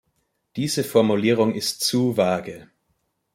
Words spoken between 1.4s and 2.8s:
ist zu vage.